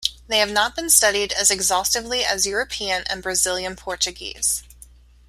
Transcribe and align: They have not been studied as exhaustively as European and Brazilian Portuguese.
They 0.27 0.39
have 0.39 0.49
not 0.49 0.75
been 0.75 0.89
studied 0.89 1.31
as 1.31 1.51
exhaustively 1.51 2.25
as 2.25 2.47
European 2.47 3.03
and 3.03 3.21
Brazilian 3.21 3.75
Portuguese. 3.75 4.63